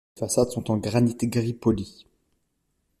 [0.15, 2.07] Les façades sont en granit gris poli.